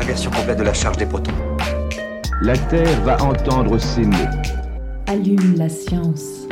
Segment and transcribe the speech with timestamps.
[0.00, 1.32] Inversion complète de la charge des protons.
[2.40, 4.16] La Terre va entendre ces mots.
[5.08, 6.46] Allume la science.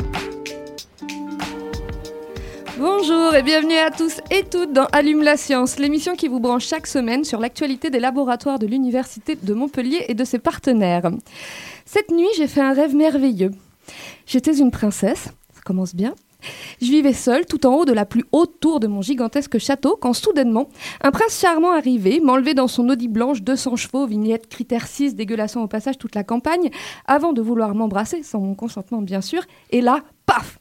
[2.77, 6.67] Bonjour et bienvenue à tous et toutes dans Allume la science, l'émission qui vous branche
[6.67, 11.09] chaque semaine sur l'actualité des laboratoires de l'Université de Montpellier et de ses partenaires.
[11.85, 13.51] Cette nuit, j'ai fait un rêve merveilleux.
[14.25, 16.15] J'étais une princesse, ça commence bien.
[16.81, 19.97] Je vivais seule tout en haut de la plus haute tour de mon gigantesque château
[19.99, 20.69] quand soudainement,
[21.01, 25.63] un prince charmant arrivait, m'enlevait dans son Audi blanche 200 chevaux, vignette critère 6 dégueulassant
[25.63, 26.69] au passage toute la campagne,
[27.05, 30.59] avant de vouloir m'embrasser, sans mon consentement bien sûr, et là, paf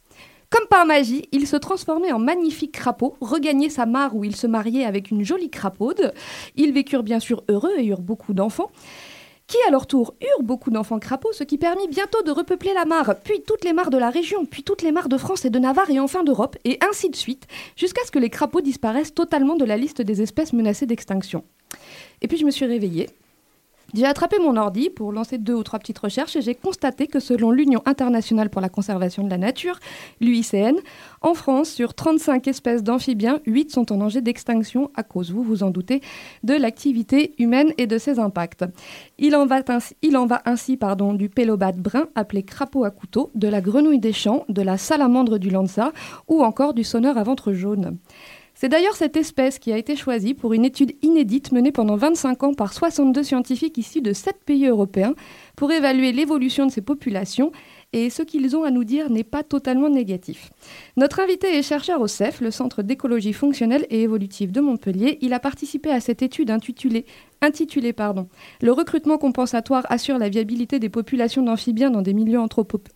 [0.48, 4.46] comme par magie, il se transformait en magnifique crapaud, regagnait sa mare où il se
[4.46, 6.12] mariait avec une jolie crapaude.
[6.54, 8.70] Ils vécurent bien sûr heureux et eurent beaucoup d'enfants
[9.46, 12.84] qui à leur tour eurent beaucoup d'enfants crapauds, ce qui permit bientôt de repeupler la
[12.84, 15.50] mare, puis toutes les mares de la région, puis toutes les mares de France et
[15.50, 19.14] de Navarre et enfin d'Europe, et ainsi de suite, jusqu'à ce que les crapauds disparaissent
[19.14, 21.44] totalement de la liste des espèces menacées d'extinction.
[22.22, 23.08] Et puis je me suis réveillée.
[23.94, 27.20] J'ai attrapé mon ordi pour lancer deux ou trois petites recherches et j'ai constaté que
[27.20, 29.78] selon l'Union internationale pour la conservation de la nature,
[30.20, 30.76] l'UICN,
[31.22, 35.62] en France, sur 35 espèces d'amphibiens, 8 sont en danger d'extinction à cause, vous vous
[35.62, 36.00] en doutez,
[36.42, 38.64] de l'activité humaine et de ses impacts.
[39.18, 39.62] Il en va
[40.46, 40.78] ainsi,
[41.14, 45.38] du pélobate brun appelé crapaud à couteau, de la grenouille des champs, de la salamandre
[45.38, 45.92] du Lanza
[46.28, 47.98] ou encore du sonneur à ventre jaune.
[48.58, 52.42] C'est d'ailleurs cette espèce qui a été choisie pour une étude inédite menée pendant 25
[52.42, 55.14] ans par 62 scientifiques issus de 7 pays européens
[55.56, 57.52] pour évaluer l'évolution de ces populations
[57.92, 60.50] et ce qu'ils ont à nous dire n'est pas totalement négatif.
[60.96, 65.18] Notre invité est chercheur au CEF, le Centre d'écologie fonctionnelle et évolutive de Montpellier.
[65.20, 68.28] Il a participé à cette étude intitulée, pardon,
[68.60, 72.40] Le recrutement compensatoire assure la viabilité des populations d'amphibiens dans des milieux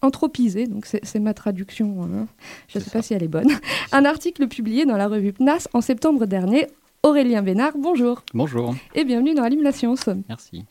[0.02, 0.66] anthropisés.
[0.66, 2.26] Donc c'est ma traduction, hein.
[2.68, 3.50] je ne sais pas si elle est bonne.
[3.92, 6.66] Un article publié dans la revue PNAS en septembre dernier.
[7.02, 8.22] Aurélien Bénard, bonjour.
[8.34, 8.74] Bonjour.
[8.94, 10.08] Et bienvenue dans Allume la science.
[10.28, 10.64] Merci.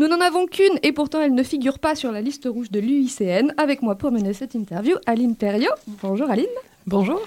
[0.00, 2.78] Nous n'en avons qu'une et pourtant elle ne figure pas sur la liste rouge de
[2.78, 3.52] l'UICN.
[3.56, 5.72] Avec moi pour mener cette interview, Aline Perriot.
[6.00, 6.46] Bonjour Aline.
[6.86, 7.20] Bonjour.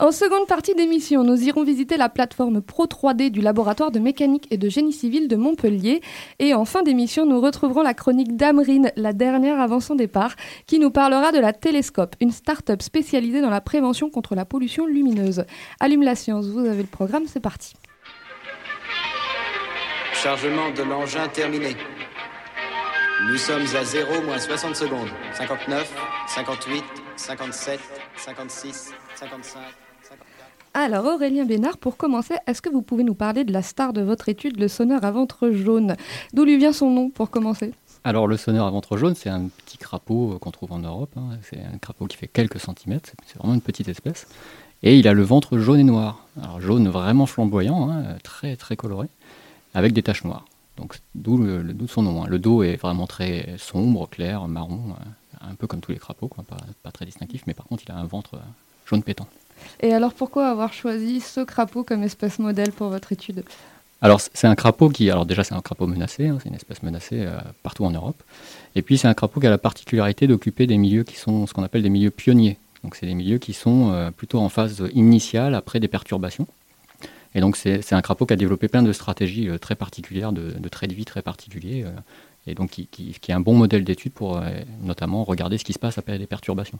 [0.00, 4.48] En seconde partie d'émission, nous irons visiter la plateforme Pro 3D du laboratoire de mécanique
[4.50, 6.00] et de génie civil de Montpellier.
[6.40, 10.34] Et en fin d'émission, nous retrouverons la chronique d'Amrine, la dernière avant son départ,
[10.66, 14.86] qui nous parlera de la Télescope, une start-up spécialisée dans la prévention contre la pollution
[14.86, 15.44] lumineuse.
[15.78, 17.74] Allume la science, vous avez le programme, c'est parti.
[20.14, 21.76] Chargement de l'engin terminé.
[23.28, 25.08] Nous sommes à 0 moins 60 secondes.
[25.34, 25.94] 59,
[26.26, 26.84] 58,
[27.16, 27.80] 57,
[28.16, 29.60] 56, 55.
[30.74, 34.02] Alors Aurélien Bénard, pour commencer, est-ce que vous pouvez nous parler de la star de
[34.02, 35.96] votre étude, le sonneur à ventre jaune?
[36.32, 37.72] D'où lui vient son nom pour commencer?
[38.02, 41.12] Alors le sonneur à ventre jaune, c'est un petit crapaud qu'on trouve en Europe.
[41.16, 41.38] Hein.
[41.48, 44.26] C'est un crapaud qui fait quelques centimètres, c'est vraiment une petite espèce.
[44.82, 46.26] Et il a le ventre jaune et noir.
[46.42, 49.06] Alors jaune vraiment flamboyant, hein, très très coloré,
[49.74, 50.44] avec des taches noires.
[50.76, 52.24] Donc d'où le, le, son nom.
[52.24, 52.26] Hein.
[52.28, 54.94] Le dos est vraiment très sombre, clair, marron,
[55.40, 57.92] un peu comme tous les crapauds, quoi, pas, pas, très distinctif, mais par contre il
[57.92, 58.38] a un ventre
[58.86, 59.26] jaune pétant.
[59.80, 63.44] Et alors pourquoi avoir choisi ce crapaud comme espèce modèle pour votre étude?
[64.00, 66.82] Alors c'est un crapaud qui, alors déjà c'est un crapaud menacé, hein, c'est une espèce
[66.82, 68.20] menacée euh, partout en Europe.
[68.74, 71.54] Et puis c'est un crapaud qui a la particularité d'occuper des milieux qui sont ce
[71.54, 72.58] qu'on appelle des milieux pionniers.
[72.82, 76.48] Donc c'est des milieux qui sont euh, plutôt en phase initiale après des perturbations.
[77.34, 80.68] Et donc c'est un crapaud qui a développé plein de stratégies euh, très particulières, de,
[80.68, 81.90] traits de vie très particuliers, euh,
[82.46, 84.50] et donc qui, est un bon modèle d'étude pour euh,
[84.82, 86.78] notamment regarder ce qui se passe après des perturbations.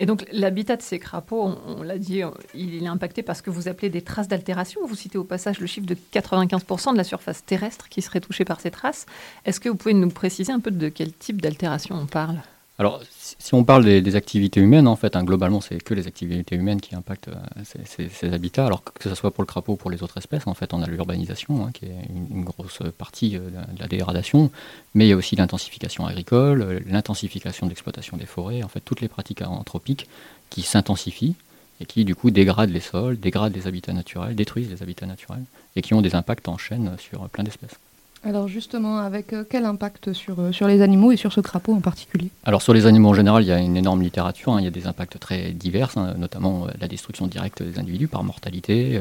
[0.00, 2.22] Et donc l'habitat de ces crapauds, on, on l'a dit,
[2.54, 4.80] il est impacté par ce que vous appelez des traces d'altération.
[4.86, 8.44] Vous citez au passage le chiffre de 95% de la surface terrestre qui serait touchée
[8.44, 9.06] par ces traces.
[9.44, 12.38] Est-ce que vous pouvez nous préciser un peu de quel type d'altération on parle?
[12.80, 16.54] Alors, si on parle des, activités humaines, en fait, hein, globalement, c'est que les activités
[16.54, 18.66] humaines qui impactent euh, ces, habitats.
[18.66, 20.80] Alors que ce soit pour le crapaud ou pour les autres espèces, en fait, on
[20.82, 24.52] a l'urbanisation, hein, qui est une, grosse partie euh, de la dégradation,
[24.94, 29.00] mais il y a aussi l'intensification agricole, euh, l'intensification d'exploitation des forêts, en fait, toutes
[29.00, 30.06] les pratiques anthropiques
[30.48, 31.34] qui s'intensifient
[31.80, 35.44] et qui, du coup, dégradent les sols, dégradent les habitats naturels, détruisent les habitats naturels,
[35.74, 37.78] et qui ont des impacts en chaîne sur plein d'espèces.
[38.24, 41.74] Alors justement, avec euh, quel impact sur, euh, sur les animaux et sur ce crapaud
[41.74, 42.30] en particulier?
[42.44, 44.68] Alors sur les animaux en général, il y a une énorme littérature, hein, il y
[44.68, 49.00] a des impacts très divers, hein, notamment euh, la destruction directe des individus par mortalité,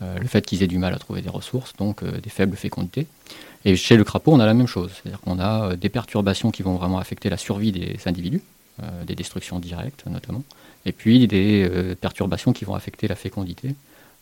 [0.00, 3.08] le fait qu'ils aient du mal à trouver des ressources, donc des faibles fécondités.
[3.64, 6.62] Et chez le crapaud, on a la même chose, c'est-à-dire qu'on a des perturbations qui
[6.62, 8.40] vont vraiment affecter la survie des individus,
[9.06, 10.44] des destructions directes notamment,
[10.86, 13.74] et puis des perturbations qui vont affecter la fécondité,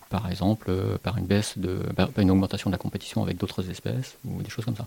[0.08, 0.72] par exemple
[1.02, 4.50] par une baisse de, par une augmentation de la compétition avec d'autres espèces ou des
[4.50, 4.86] choses comme ça.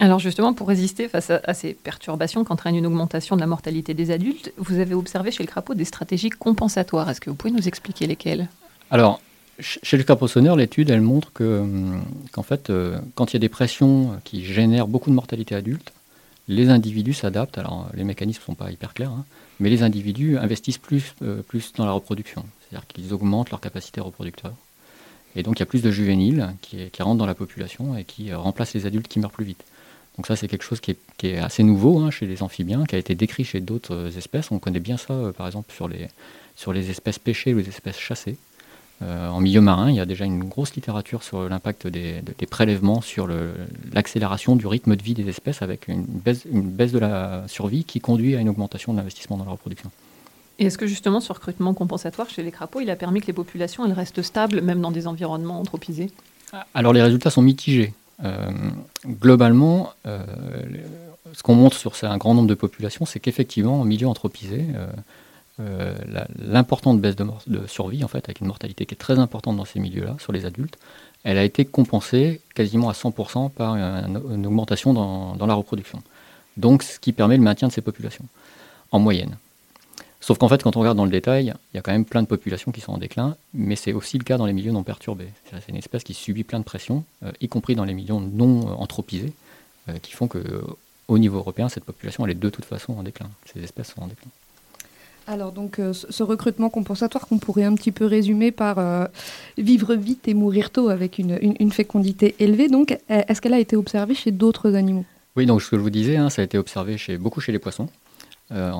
[0.00, 4.12] Alors justement, pour résister face à, ces perturbations qu'entraîne une augmentation de la mortalité des
[4.12, 7.10] adultes, vous avez observé chez le crapaud des stratégies compensatoires.
[7.10, 8.48] Est-ce que vous pouvez nous expliquer lesquelles?
[8.92, 9.20] Alors,
[9.58, 13.38] chez le crapaud sonneur, l'étude, elle montre que, hum, qu'en fait, euh, quand il y
[13.38, 15.92] a des pressions qui génèrent beaucoup de mortalité adulte,
[16.46, 17.58] les individus s'adaptent.
[17.58, 19.24] Alors, les mécanismes ne sont pas hyper clairs, hein,
[19.60, 22.44] mais les individus investissent plus, euh, plus dans la reproduction.
[22.60, 24.52] C'est-à-dire qu'ils augmentent leur capacité reproducteur.
[25.36, 28.30] Et donc, il y a plus de juvéniles qui, rentrent dans la population et qui
[28.30, 29.64] euh, remplacent les adultes qui meurent plus vite.
[30.16, 32.98] Donc ça, c'est quelque chose qui est, assez nouveau hein, chez les amphibiens, qui a
[32.98, 34.50] été décrit chez d'autres euh, espèces.
[34.50, 36.08] On connaît bien ça, par exemple, sur les,
[36.56, 38.36] sur les espèces pêchées ou les espèces chassées.
[39.00, 43.00] Euh, en milieu marin, il y a déjà une grosse littérature sur l'impact des, prélèvements
[43.00, 43.28] sur
[43.92, 47.84] l'accélération du rythme de vie des espèces avec une baisse, une baisse de la survie
[47.84, 49.90] qui conduit à une augmentation de l'investissement dans la reproduction.
[50.58, 53.32] Et est-ce que justement ce recrutement compensatoire chez les crapauds, il a permis que les
[53.32, 56.10] populations elles restent stables même dans des environnements anthropisés?
[56.74, 57.92] Alors les résultats sont mitigés.
[58.24, 58.50] Euh,
[59.06, 60.24] globalement, euh,
[61.32, 64.64] ce qu'on montre sur un grand nombre de populations, c'est qu'effectivement, en milieu anthropisé,
[65.60, 65.94] euh,
[66.38, 67.26] l'importante baisse de,
[67.66, 70.46] survie, en fait, avec une mortalité qui est très importante dans ces milieux-là, sur les
[70.46, 70.78] adultes,
[71.24, 76.00] elle a été compensée quasiment à 100% par une, augmentation dans, la reproduction.
[76.56, 78.24] Donc, ce qui permet le maintien de ces populations,
[78.92, 79.36] en moyenne.
[80.20, 82.22] Sauf qu'en fait, quand on regarde dans le détail, il y a quand même plein
[82.22, 84.82] de populations qui sont en déclin, mais c'est aussi le cas dans les milieux non
[84.82, 85.28] perturbés.
[85.50, 88.68] C'est une espèce qui subit plein de pressions, euh, y compris dans les milieux non
[88.80, 89.32] anthropisés,
[89.88, 90.64] euh, qui font que,
[91.06, 93.30] au niveau européen, cette population, elle est de toute façon en déclin.
[93.52, 94.30] Ces espèces sont en déclin.
[95.28, 99.08] Alors donc euh, ce recrutement compensatoire qu'on pourrait un petit peu résumer par
[99.56, 104.14] vivre vite et mourir tôt avec une, fécondité élevée, donc est-ce qu'elle a été observée
[104.14, 105.04] chez d'autres animaux?
[105.36, 107.52] Oui, donc ce que je vous disais, hein, ça a été observé chez, beaucoup chez
[107.52, 107.88] les poissons.
[108.50, 108.72] Euh,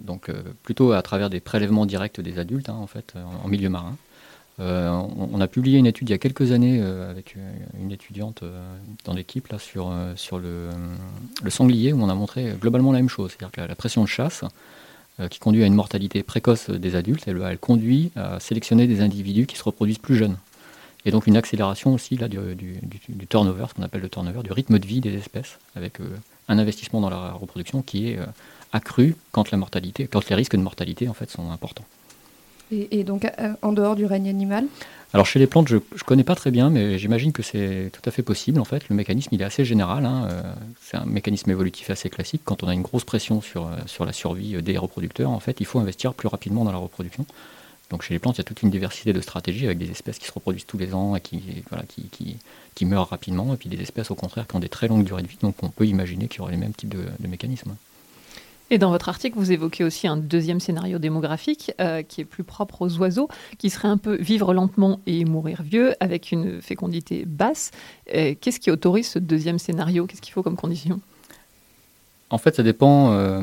[0.00, 3.48] donc euh, plutôt à travers des prélèvements directs des adultes, hein, en fait, euh, en,
[3.48, 3.96] milieu marin.
[4.60, 7.36] On, a publié une étude il y a quelques années avec
[7.80, 8.42] une étudiante
[9.04, 9.92] dans l'équipe sur
[10.40, 10.70] le,
[11.48, 14.42] sanglier où on a montré globalement la même chose, c'est-à-dire que la, pression de chasse
[15.30, 19.56] qui conduit à une mortalité précoce des adultes, elle, conduit à sélectionner des individus qui
[19.56, 20.36] se reproduisent plus jeunes.
[21.04, 22.46] Et donc une accélération aussi là, du,
[23.28, 25.94] turnover, ce qu'on appelle le turnover, du rythme de vie des espèces, avec
[26.48, 28.18] un investissement dans la reproduction qui est
[28.72, 31.86] accru quand la mortalité, quand les risques de mortalité en fait sont importants.
[32.70, 34.66] Et, donc euh, en dehors du règne animal
[35.14, 38.02] Alors chez les plantes, je ne connais pas très bien, mais j'imagine que c'est tout
[38.04, 38.60] à fait possible.
[38.60, 40.04] En fait, le mécanisme il est assez général.
[40.04, 40.42] Hein, euh,
[40.80, 42.42] c'est un mécanisme évolutif assez classique.
[42.44, 45.60] Quand on a une grosse pression sur, euh, sur la survie des reproducteurs, en fait,
[45.60, 47.24] il faut investir plus rapidement dans la reproduction.
[47.90, 50.18] Donc chez les plantes, il y a toute une diversité de stratégies avec des espèces
[50.18, 52.36] qui se reproduisent tous les ans et qui, voilà, qui,
[52.74, 55.22] qui, meurent rapidement, et puis des espèces au contraire qui ont des très longues durées
[55.22, 55.38] de vie.
[55.40, 57.74] Donc on peut imaginer qu'il y aurait les mêmes types de, de mécanismes.
[58.70, 62.44] Et dans votre article, vous évoquez aussi un deuxième scénario démographique euh, qui est plus
[62.44, 67.24] propre aux oiseaux, qui serait un peu vivre lentement et mourir vieux avec une fécondité
[67.26, 67.70] basse.
[68.14, 70.06] Euh, qu'est-ce qui autorise ce deuxième scénario?
[70.06, 71.00] Qu'est-ce qu'il faut comme condition?
[72.28, 73.40] En fait, ça dépend euh,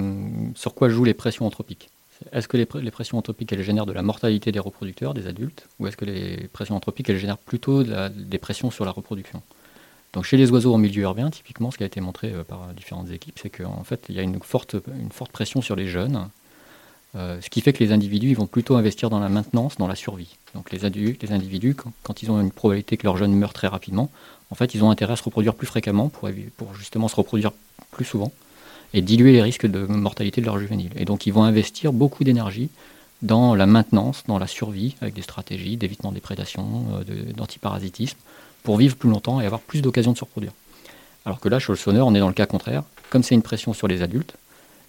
[0.54, 1.89] sur quoi jouent les pressions anthropiques.
[2.31, 5.68] Est-ce que les, les, pressions anthropiques, elles génèrent de la mortalité des reproducteurs, des adultes,
[5.80, 9.42] ou est-ce que les pressions anthropiques, elles génèrent plutôt des pressions sur la reproduction?
[10.16, 12.74] Donc chez les oiseaux en milieu urbain, typiquement, ce qui a été montré euh, par
[12.74, 14.78] différentes équipes, c'est qu'en fait, il y a une forte,
[15.34, 16.30] pression sur les jeunes,
[17.16, 19.96] euh, ce qui fait que les individus vont plutôt investir dans la maintenance, dans la
[19.96, 20.38] survie.
[20.54, 23.68] Donc les, adultes, les individus, quand, ils ont une probabilité que leurs jeunes meurent très
[23.68, 24.10] rapidement,
[24.51, 27.51] en fait, ils ont intérêt à se reproduire plus fréquemment pour, pour justement se reproduire
[27.92, 28.32] plus souvent
[28.94, 30.92] et diluer les risques de mortalité de leurs juvéniles.
[30.96, 32.70] Et donc ils vont investir beaucoup d'énergie
[33.25, 38.17] dans la maintenance, dans la survie, avec des stratégies d'évitement des prédations, euh, d'antiparasitisme,
[38.63, 40.53] pour vivre plus longtemps et avoir plus d'occasions de se reproduire.
[41.25, 42.84] Alors que là, chez le sonneur, on est dans le cas contraire.
[43.10, 44.36] Comme c'est une pression sur les adultes,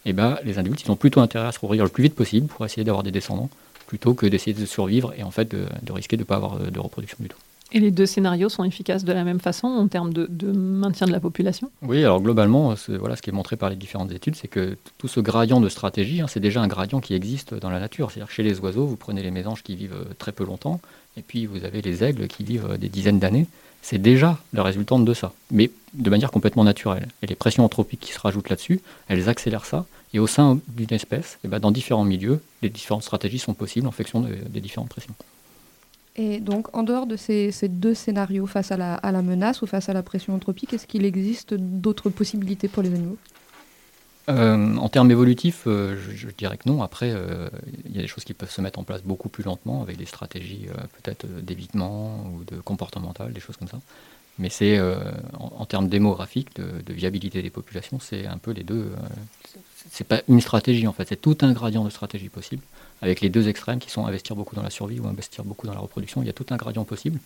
[0.05, 2.47] eh ben, les adultes, ils ont plutôt intérêt à se reproduire le plus vite possible
[2.47, 3.51] pour essayer d'avoir des descendants,
[3.87, 6.79] plutôt que d'essayer de survivre et en fait de, risquer de ne pas avoir de
[6.79, 7.39] reproduction du tout.
[7.73, 11.13] Et les deux scénarios sont efficaces de la même façon en termes de, maintien de
[11.13, 11.71] la population?
[11.83, 15.09] Oui, alors globalement, voilà, ce qui est montré par les différentes études, c'est que tout
[15.09, 18.11] ce gradient de stratégie, hein, c'est déjà un gradient qui existe dans la nature.
[18.11, 20.81] C'est-à-dire chez les oiseaux, vous prenez les mésanges qui vivent euh, très peu longtemps,
[21.17, 23.47] et puis vous avez les aigles qui vivent euh, des dizaines d'années
[23.89, 27.07] c'est déjà la résultante de ça, mais de manière complètement naturelle.
[27.23, 29.87] Et les pressions anthropiques qui se rajoutent là-dessus, elles accélèrent ça.
[30.13, 33.55] Et au sein d'une espèce, et eh ben dans différents milieux, les différentes stratégies sont
[33.55, 35.15] possibles en fonction des différentes pressions.
[36.17, 39.93] Et donc, en dehors de ces, deux scénarios, face à la, menace ou face à
[39.93, 43.19] la pression anthropique, est-ce qu'il existe d'autres possibilités pour les animaux?
[44.29, 46.83] Euh, en termes évolutifs, euh, je, dirais que non.
[46.83, 47.49] Après, euh,
[47.85, 49.99] il y a des choses qui peuvent se mettre en place beaucoup plus lentement avec
[49.99, 50.67] des stratégies
[51.03, 53.79] peut-être d'évitement ou de comportemental, des choses comme ça.
[54.39, 54.97] Mais c'est euh,
[55.39, 58.93] en, termes démographiques, de, viabilité des populations, c'est un peu les deux.
[58.93, 59.59] euh,
[59.91, 62.63] c'est pas une stratégie en fait, c'est tout un gradient de stratégie possible
[63.03, 65.75] avec les deux extrêmes qui sont investir beaucoup dans la survie ou investir beaucoup dans
[65.75, 66.23] la reproduction.
[66.23, 67.19] Il y a tout un gradient possible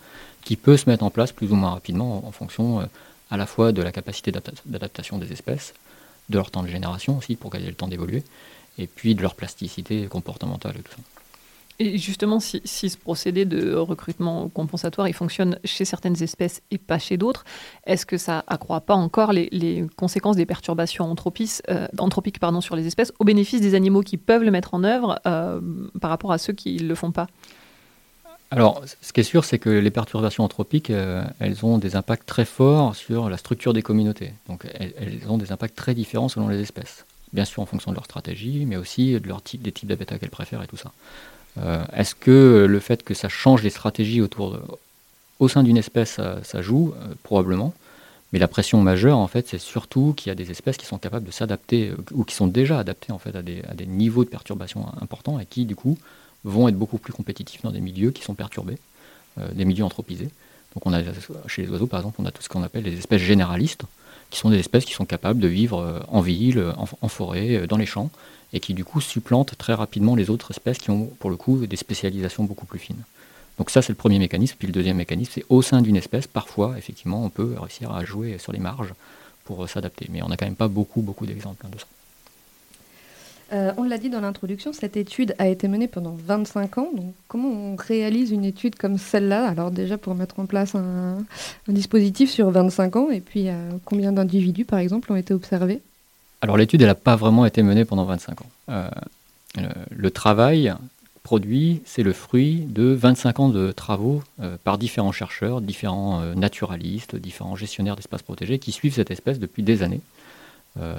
[0.45, 2.85] qui peut se mettre en place plus ou moins rapidement en, fonction euh,
[3.31, 5.75] à la fois de la capacité d'adapta- d'adaptation des espèces,
[6.29, 8.25] de leur temps de génération aussi pour qu'elles aient le temps d'évoluer,
[8.79, 11.03] et puis de leur plasticité comportementale et tout ça.
[11.81, 16.99] Et justement, si, ce procédé de recrutement compensatoire il fonctionne chez certaines espèces et pas
[16.99, 17.45] chez d'autres,
[17.87, 22.77] est-ce que ça accroît pas encore les, conséquences des perturbations anthropiques, euh, anthropiques pardon, sur
[22.77, 25.59] les espèces au bénéfice des animaux qui peuvent le mettre en œuvre euh,
[26.03, 27.29] par rapport à ceux qui ne le font pas?
[28.51, 32.27] Alors, ce qui est sûr, c'est que les perturbations anthropiques, euh, elles ont des impacts
[32.27, 34.35] très forts sur la structure des communautés.
[34.49, 37.07] Donc, elles, elles ont des impacts très différents selon les espèces.
[37.33, 40.19] Bien sûr, en fonction de leur stratégie, mais aussi de leur type, des types d'habitats
[40.19, 40.91] qu'elles préfèrent et tout ça.
[41.59, 44.59] Euh, Est-ce que le fait que ça change les stratégies autour
[45.39, 46.95] au sein d'une espèce, ça, joue?
[46.97, 47.75] Euh, Probablement.
[48.33, 50.99] Mais la pression majeure, en fait, c'est surtout qu'il y a des espèces qui sont
[50.99, 54.29] capables de s'adapter, euh, ou qui sont déjà adaptées, en fait, à des, niveaux de
[54.29, 55.99] perturbation importants et qui, du coup,
[56.45, 58.79] vont être beaucoup plus compétitifs dans des milieux qui sont perturbés,
[59.53, 60.31] des milieux anthropisés.
[60.75, 61.03] Donc on a
[61.49, 63.83] chez les oiseaux par exemple, on a tout ce qu'on appelle les espèces généralistes,
[64.31, 67.85] qui sont des espèces qui sont capables de vivre en ville, en, forêt, dans les
[67.85, 68.11] champs,
[68.53, 71.67] et qui du coup supplantent très rapidement les autres espèces qui ont pour le coup
[71.67, 73.03] des spécialisations beaucoup plus fines.
[73.59, 76.27] Donc ça c'est le premier mécanisme, puis le deuxième mécanisme c'est au sein d'une espèce,
[76.27, 78.95] parfois effectivement on peut réussir à jouer sur les marges
[79.45, 81.87] pour euh, s'adapter, mais on n'a quand même pas beaucoup beaucoup d'exemples hein, de ça.
[83.53, 86.89] Euh, on l'a dit dans l'introduction, cette étude a été menée pendant 25 ans.
[86.95, 89.47] Donc, comment on réalise une étude comme celle-là?
[89.49, 91.19] Alors déjà pour mettre en place un,
[91.67, 95.83] dispositif sur 25 ans, et puis euh, combien d'individus, par exemple, ont été observés?
[96.43, 98.47] Alors l'étude, elle n'a pas vraiment été menée pendant 25 ans.
[98.71, 98.89] Euh,
[99.57, 100.73] le, le travail
[101.23, 106.35] produit, c'est le fruit de 25 ans de travaux euh, par différents chercheurs, différents euh,
[106.35, 110.01] naturalistes, différents gestionnaires d'espaces protégés qui suivent cette espèce depuis des années.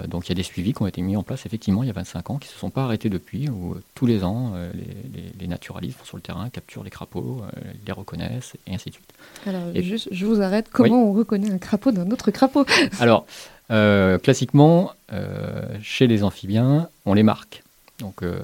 [0.10, 1.90] Donc il y a des suivis qui ont été mis en place effectivement il y
[1.90, 5.22] a 25 ans, qui ne se sont pas arrêtés depuis, où tous les ans, les,
[5.22, 7.42] les- les naturalistes vont sur le terrain, capturent les crapauds,
[7.88, 9.10] les reconnaissent, et ainsi de suite.
[9.48, 10.68] Alors Et- juste, je vous arrête.
[10.72, 12.66] Comment on reconnaît un crapaud d'un autre crapaud?
[13.00, 13.26] Alors,
[13.72, 17.64] euh, classiquement, euh, chez les amphibiens, on les marque.
[18.00, 18.40] Donc, euh,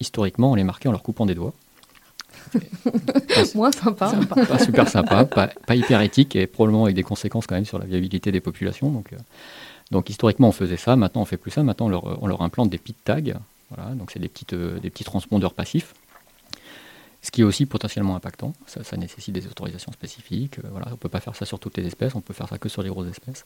[0.00, 1.54] historiquement, on les marquait en leur coupant des doigts.
[3.54, 4.12] Moins sympa.
[4.28, 7.66] Pas, pas super sympa, pas, pas hyper éthique et probablement avec des conséquences quand même
[7.66, 8.90] sur la viabilité des populations.
[8.90, 9.14] Donc,
[9.90, 10.96] donc historiquement, on faisait ça.
[10.96, 11.62] Maintenant, on fait plus ça.
[11.62, 13.22] Maintenant, on leur, on leur implante des pit tags.
[13.70, 15.94] Voilà, donc c'est des, petites, des petits transpondeurs passifs.
[17.22, 18.52] Ce qui est aussi potentiellement impactant.
[18.66, 20.58] Ça, ça nécessite des autorisations spécifiques.
[20.60, 22.14] Euh, voilà, on ne peut pas faire ça sur toutes les espèces.
[22.14, 23.44] On peut faire ça que sur les grosses espèces.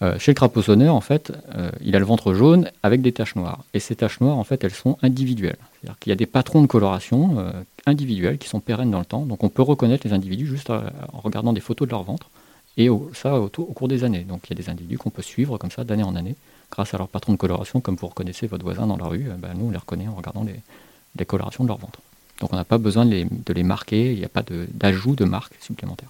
[0.00, 3.12] Euh, chez le crapaud sonneur, en fait, euh, il a le ventre jaune avec des
[3.12, 3.64] taches noires.
[3.74, 5.56] Et ces taches noires, en fait, elles sont individuelles.
[5.80, 7.50] C'est-à-dire qu'il y a des patrons de coloration euh,
[7.86, 9.26] individuels qui sont pérennes dans le temps.
[9.26, 12.30] Donc on peut reconnaître les individus juste en regardant des photos de leur ventre.
[12.76, 14.20] Et ça au, cours des années.
[14.20, 16.36] Donc il y a des individus qu'on peut suivre comme ça d'année en année
[16.70, 17.80] grâce à leur patron de coloration.
[17.80, 20.44] Comme vous reconnaissez votre voisin dans la rue, ben, nous on les reconnaît en regardant
[20.44, 22.00] les, colorations de leur ventre.
[22.40, 25.16] Donc on n'a pas besoin de les, de marquer, il n'y a pas de- d'ajout
[25.16, 26.08] de, marque supplémentaire.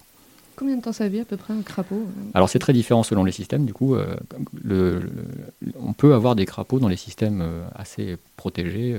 [0.59, 3.01] Combien de temps ça vit à peu près un crapaud euh Alors c'est très différent
[3.01, 3.65] selon les systèmes.
[3.65, 4.17] Du coup, euh,
[5.79, 8.93] on peut avoir des crapauds dans les systèmes euh, assez protégés,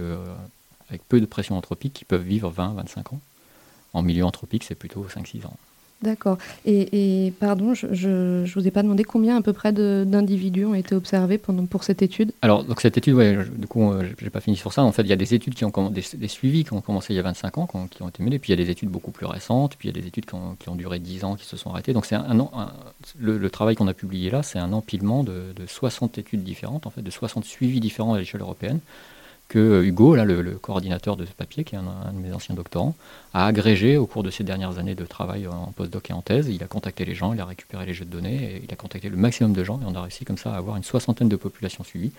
[0.89, 3.21] avec peu de pression anthropique, qui peuvent vivre 20-25 ans.
[3.93, 5.59] En milieu anthropique, c'est plutôt 5-6 ans.
[6.03, 6.39] D'accord.
[6.65, 10.95] Et, pardon, je ne vous ai pas demandé combien à peu près d'individus ont été
[10.95, 12.33] observés pour cette étude?
[12.41, 14.83] Alors, donc cette étude, je- du coup, euh, j'ai pas fini sur ça.
[14.83, 17.17] En fait, il y a des études qui ont des, suivis qui ont commencé il
[17.17, 19.11] y a 25 ans, qui ont, été menés, puis il y a des études beaucoup
[19.11, 21.59] plus récentes, puis il y a des études qui ont, duré 10 ans, qui se
[21.59, 21.93] sont arrêtées.
[21.93, 22.73] Donc, c'est un, an- un-
[23.19, 26.87] le, le travail qu'on a publié là, c'est un empilement de, de 60 études différentes,
[26.87, 28.79] en fait, de 60 suivis différents à l'échelle européenne,
[29.51, 32.95] que Hugo, le, coordinateur de ce papier, qui est un, de mes anciens doctorants,
[33.35, 36.49] a agrégé au cours de ces dernières années de travail en postdoc et en thèse.
[36.49, 38.77] Il a contacté les gens, il a récupéré les jeux de données, et il a
[38.77, 41.29] contacté le maximum de gens, et on a réussi comme ça à avoir une soixantaine
[41.29, 42.13] de populations suivies,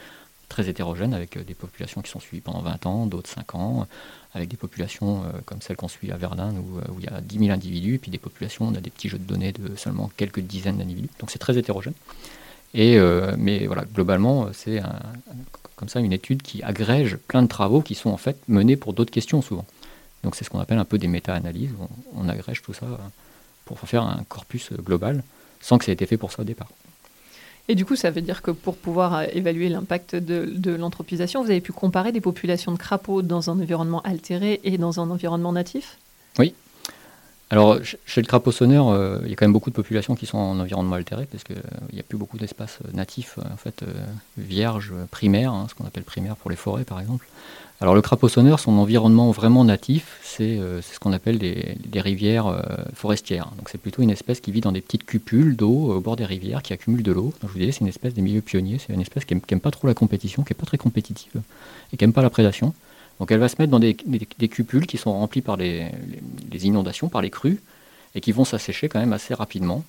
[0.49, 3.87] très hétérogènes, avec euh, des populations qui sont suivies pendant 20 ans, d'autres 5 ans,
[4.33, 7.21] avec des populations euh, comme celles qu'on suit à Verdun, où, euh, il y a
[7.21, 10.11] 10 000 individus, puis des populations, on a des petits jeux de données de seulement
[10.17, 11.09] quelques dizaines d'individus.
[11.21, 11.93] Donc c'est très hétérogène.
[12.73, 14.99] Et, euh, mais voilà, globalement, c'est un-
[15.75, 18.93] comme ça une étude qui agrège plein de travaux qui sont en fait menés pour
[18.93, 19.65] d'autres questions souvent.
[20.23, 21.71] Donc c'est ce qu'on appelle un peu des méta-analyses.
[22.15, 22.97] On, on agrège tout ça euh,
[23.65, 25.23] pour faire un corpus euh, global
[25.59, 26.69] sans que ça ait été fait pour ça au départ.
[27.67, 31.51] Et du coup, ça veut dire que pour pouvoir évaluer l'impact de, de l'anthropisation, vous
[31.51, 35.51] avez pu comparer des populations de crapauds dans un environnement altéré et dans un environnement
[35.51, 35.97] natif?
[36.39, 36.53] Oui.
[37.51, 40.25] Alors, chez le crapaud sonneur, euh, il y a quand même beaucoup de populations qui
[40.25, 41.61] sont en environnement altéré, parce qu'il
[41.93, 43.83] n'y a plus beaucoup d'espaces natifs, en fait,
[44.37, 47.27] vierges, primaires, hein, ce qu'on appelle primaires pour les forêts, par exemple.
[47.81, 52.45] Alors le crapaud sonneur, son environnement vraiment natif, c'est euh, ce qu'on appelle des, rivières
[52.45, 52.61] euh,
[52.93, 53.49] forestières.
[53.65, 56.61] C'est plutôt une espèce qui vit dans des petites cupules d'eau au bord des rivières,
[56.61, 57.33] qui accumule de l'eau.
[57.41, 59.71] Je vous disais, c'est une espèce des milieux pionniers, c'est une espèce qui n'aime pas
[59.71, 61.41] trop la compétition, qui n'est pas très compétitive
[61.91, 62.75] et qui n'aime pas la prédation.
[63.21, 65.91] Donc elle va se mettre dans des, cupules qui sont remplies par les,
[66.63, 67.61] inondations, par les crues,
[68.15, 69.83] et qui vont s'assécher quand même assez rapidement.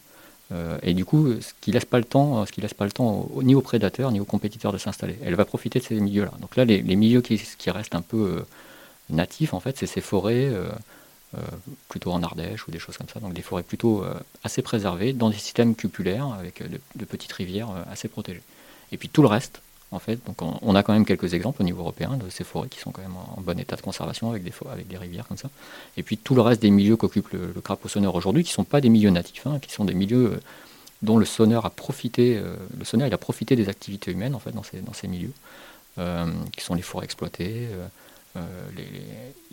[0.53, 3.31] Euh, et du coup, ce qui laisse pas le temps, qui laisse pas le temps
[3.43, 5.17] ni aux prédateurs ni aux compétiteurs de s'installer.
[5.25, 6.33] Elle va profiter de ces milieux-là.
[6.43, 8.47] Donc là, les, milieux qui, restent un peu euh,
[9.09, 10.69] natifs, en fait, c'est ces forêts, euh,
[11.89, 13.19] plutôt en Ardèche ou des choses comme ça.
[13.19, 14.05] Donc des forêts plutôt
[14.45, 18.43] assez préservées, dans des systèmes cupulaires avec de petites rivières assez protégées.
[18.93, 19.62] Et puis tout le reste,
[19.93, 20.19] en fait.
[20.27, 22.91] Donc on, a quand même quelques exemples au niveau européen de ces forêts qui sont
[22.91, 25.51] quand même en, bon état de conservation avec des, avec des rivières comme ça.
[25.97, 28.65] Et puis tout le reste des milieux qu'occupe le, crapaud sonneur aujourd'hui, qui ne sont
[28.65, 30.41] pas des milieux natifs, hein, qui sont des milieux euh,
[31.03, 35.09] dont le sonneur a profité, euh, le sonneur a profité des activités humaines dans ces,
[35.09, 35.33] milieux,
[35.99, 37.69] euh, qui sont les forêts exploitées.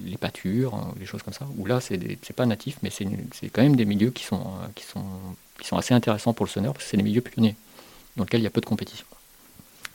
[0.01, 1.46] les, pâtures, hein, les choses comme ça.
[1.58, 4.43] Où là, c'est pas natif, mais c'est quand même des milieux qui sont,
[4.75, 5.03] qui, sont,
[5.60, 7.55] qui sont assez intéressants pour le sonneur, parce que c'est des milieux pionniers,
[8.15, 9.05] dans lesquels il y a peu de compétition.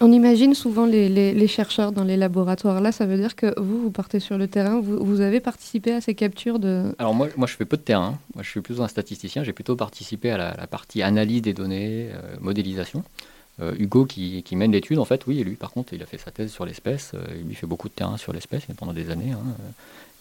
[0.01, 2.81] On imagine souvent les, chercheurs dans les laboratoires.
[2.81, 6.01] Là, ça veut dire que vous, vous partez sur le terrain, vous, avez participé à
[6.01, 6.95] ces captures de...
[6.99, 8.19] Alors moi, moi, je fais peu de terrain.
[8.35, 9.45] Moi, je suis plutôt un statisticien.
[9.45, 13.05] J'ai plutôt participé à la, partie analyse des données, euh, modélisation.
[13.61, 16.33] Euh, Hugo, qui, mène l'étude, en fait, oui, lui, par contre, il a fait sa
[16.33, 17.13] thèse sur l'espèce.
[17.15, 19.31] Euh, il lui fait beaucoup de terrain sur l'espèce pendant des années.
[19.31, 19.45] Hein,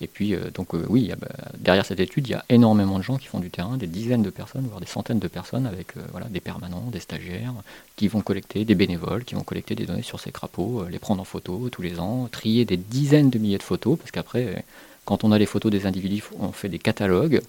[0.02, 3.04] et puis, euh, donc, euh, oui, bah, derrière cette étude, il y a énormément de
[3.04, 5.96] gens qui font du terrain, des dizaines de personnes, voire des centaines de personnes, avec
[5.98, 7.54] euh, voilà, des permanents, des stagiaires,
[7.96, 11.22] qui vont collecter, des bénévoles, qui vont collecter des données sur ces crapauds, les prendre
[11.22, 14.66] en photo tous les ans, trier des dizaines de milliers de photos, parce qu'après,
[15.06, 17.42] quand on a les photos des individus, on fait des catalogues.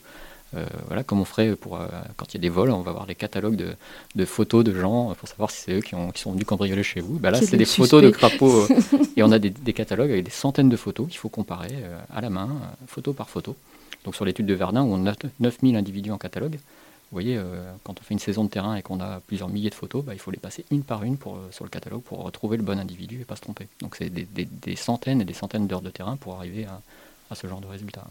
[0.56, 2.90] Euh, voilà, comme on ferait pour, euh, quand il y a des vols, on va
[2.90, 3.74] avoir des catalogues
[4.14, 6.82] de, photos de gens pour savoir si c'est eux qui, ont, qui, sont venus cambrioler
[6.82, 7.18] chez vous.
[7.18, 8.68] Bah là, c'est des photos de crapauds euh,
[9.16, 11.74] et on a des, catalogues avec des centaines de photos qu'il faut comparer
[12.14, 12.48] à la main,
[12.86, 13.56] photo par photo.
[14.04, 17.40] Donc sur l'étude de Verdun, où on a 9000 individus en catalogue, vous voyez,
[17.82, 20.14] quand on fait une saison de terrain et qu'on a plusieurs milliers de photos, bah,
[20.14, 22.78] il faut les passer une par une pour, sur le catalogue pour retrouver le bon
[22.78, 23.66] individu et pas se tromper.
[23.80, 26.66] Donc c'est des, centaines et des centaines d'heures de terrain pour arriver
[27.30, 28.06] à ce genre de résultats.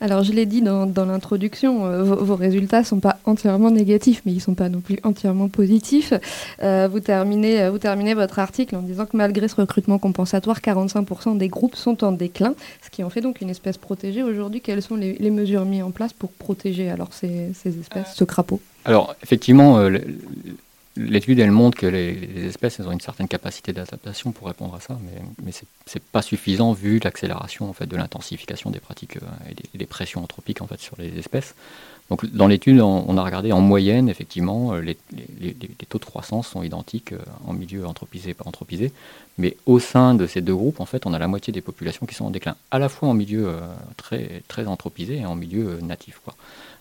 [0.00, 4.32] Alors, je l'ai dit dans, l'introduction, euh, vos, résultats ne sont pas entièrement négatifs, mais
[4.32, 6.14] ils ne sont pas non plus entièrement positifs.
[6.62, 10.60] Euh, vous, terminez, euh, vous terminez votre article en disant que malgré ce recrutement compensatoire,
[10.60, 14.22] 45% des groupes sont en déclin, ce qui en fait donc une espèce protégée.
[14.22, 18.24] Aujourd'hui, quelles sont les, mesures mises en place pour protéger alors ces, ces espèces, ce
[18.24, 18.60] crapaud?
[18.84, 19.78] Alors, effectivement,
[21.08, 24.98] L'étude, montre que les, espèces elles ont une certaine capacité d'adaptation pour répondre à ça,
[25.02, 29.52] mais, mais ce n'est pas suffisant vu l'accélération en fait, de l'intensification des pratiques euh,
[29.74, 31.54] et des, pressions anthropiques en fait, sur les espèces.
[32.32, 34.96] Dans l'étude, on, a regardé en moyenne, effectivement, euh, les,
[35.88, 38.92] taux de croissance sont identiques euh, en milieu anthropisé et pas anthropisé,
[39.38, 42.06] mais au sein de ces deux groupes, en fait, on a la moitié des populations
[42.06, 43.54] qui sont en déclin, à la fois en milieu
[43.96, 46.20] très, très anthropisé et en milieu natif.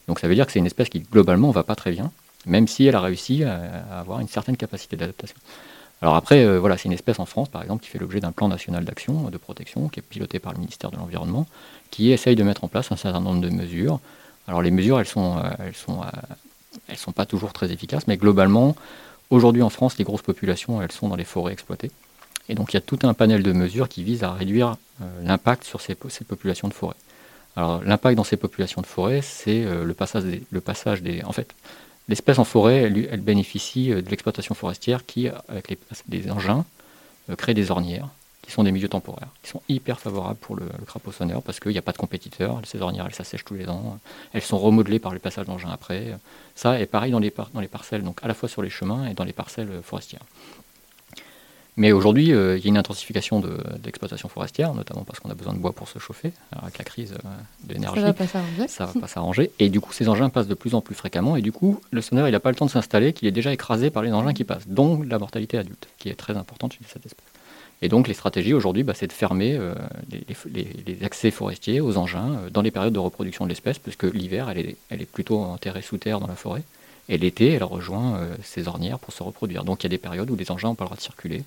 [0.08, 2.12] Donc ça veut dire que c'est une espèce qui, globalement, va pas très bien
[2.46, 5.38] même si elle a réussi à, avoir une certaine capacité d'adaptation.
[6.02, 8.32] Alors après, euh, voilà, c'est une espèce en France, par exemple, qui fait l'objet d'un
[8.32, 11.46] plan national d'action, de protection, qui est piloté par le ministère de l'Environnement,
[11.92, 14.00] qui essaye de mettre en place un certain nombre de mesures.
[14.48, 16.06] Alors les mesures, elles sont, euh, elles sont, euh,
[16.88, 18.76] elles sont pas toujours très efficaces, mais globalement,
[19.30, 21.92] aujourd'hui en France, les grosses populations, elles sont dans les forêts exploitées.
[22.48, 24.78] Et donc il y a tout un panel de mesures qui visent à réduire
[25.22, 26.96] l'impact sur ces, populations de forêt.
[27.56, 31.32] Alors l'impact dans ces populations de forêt, c'est le passage des, le passage des, en
[31.32, 31.54] fait,
[32.10, 35.78] L'espèce en forêt, elle, bénéficie euh, de l'exploitation forestière qui, avec
[36.10, 36.66] les, engins,
[37.30, 38.10] euh, crée des ornières,
[38.42, 41.72] qui sont des milieux temporaires, qui sont hyper favorables pour le, crapaud sonneur parce qu'il
[41.72, 42.60] n'y a pas de compétiteurs.
[42.66, 44.00] Ces ornières, elles s'assèchent tous les ans.
[44.34, 46.18] Elles sont remodelées par le passage d'engins après.
[46.56, 49.06] Ça est pareil dans les, dans les parcelles, donc à la fois sur les chemins
[49.06, 50.24] et dans les parcelles forestières.
[51.80, 55.34] Mais aujourd'hui, euh, il y a une intensification de, l'exploitation forestière, notamment parce qu'on a
[55.34, 56.34] besoin de bois pour se chauffer.
[56.52, 57.30] avec la crise euh,
[57.64, 58.68] de l'énergie, ça va pas s'arranger.
[58.68, 59.52] Ça va pas s'arranger.
[59.60, 61.38] Et du coup, ces engins passent de plus en plus fréquemment.
[61.38, 63.54] Et du coup, le sonneur, il n'a pas le temps de s'installer, qu'il est déjà
[63.54, 64.68] écrasé par les engins qui passent.
[64.68, 67.26] Donc, la mortalité adulte, qui est très importante chez cette espèce.
[67.82, 69.74] Et donc, les stratégies aujourd'hui, bah, c'est de fermer euh,
[70.12, 74.58] les, accès forestiers aux engins dans les périodes de reproduction de l'espèce, puisque l'hiver, elle
[74.58, 76.64] est, elle est plutôt enterrée sous terre dans la forêt.
[77.08, 79.64] Et l'été, elle rejoint ces ornières pour se reproduire.
[79.64, 81.44] Donc il y a des périodes où les engins n'ont pas le droit de circuler.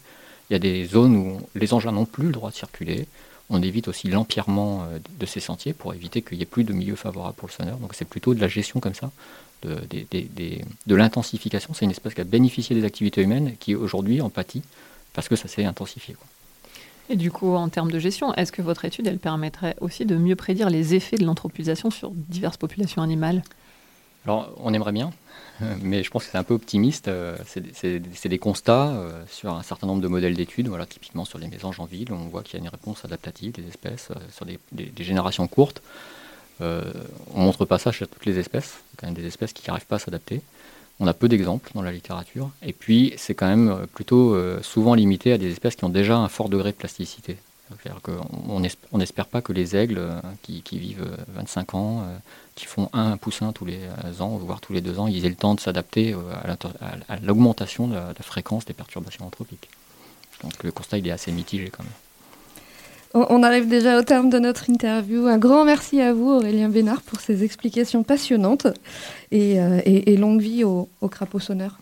[0.53, 3.07] Il y a des zones où les engins n'ont plus le droit de circuler.
[3.49, 6.75] On évite aussi l'empierrement euh, de ces sentiers pour éviter qu'il n'y ait plus de
[6.75, 7.79] milieu favorable pour le sonneur.
[7.79, 9.11] Donc c'est plutôt de la gestion comme ça,
[9.63, 11.73] de, de, l'intensification.
[11.73, 14.61] C'est une espèce qui a bénéficié des activités humaines qui aujourd'hui en pâtit
[15.15, 16.17] parce que ça s'est intensifié.
[17.09, 20.17] Et du coup, en termes de gestion, est-ce que votre étude, elle permettrait aussi de
[20.17, 23.43] mieux prédire les effets de l'anthropisation sur diverses populations animales?
[24.25, 25.13] Alors, on aimerait bien,
[25.83, 27.09] mais je pense que c'est un peu optimiste.
[27.09, 27.37] Euh,
[27.75, 31.49] c'est des constats euh, sur un certain nombre de modèles d'études, voilà, typiquement sur les
[31.49, 34.47] mésanges en ville, on voit qu'il y a une réponse adaptative des espèces euh, sur
[34.47, 34.59] des,
[35.05, 35.83] générations courtes.
[36.61, 39.69] on ne montre pas ça chez toutes les espèces, a quand même des espèces qui
[39.69, 40.41] n'arrivent pas à s'adapter.
[41.01, 42.51] On a peu d'exemples dans la littérature.
[42.63, 46.29] Et puis, c'est quand même plutôt souvent limité à des espèces qui ont déjà un
[46.29, 47.39] fort degré de plasticité.
[47.81, 52.07] C'est-à-dire qu'on n'espère pas que les aigles euh, qui, vivent 25 ans,
[52.55, 53.81] qui font un poussin tous les
[54.21, 56.15] ans, voire tous les deux ans, ils aient le temps de s'adapter
[57.09, 59.69] à l'augmentation de, la fréquence des perturbations anthropiques.
[60.43, 61.93] Donc le constat il est assez mitigé quand même.
[63.15, 65.27] On arrive déjà au terme de notre interview.
[65.27, 68.67] Un grand merci à vous, Aurélien Bénard, pour ces explications passionnantes
[69.31, 71.79] et, euh, longue vie au, crapaud sonneur.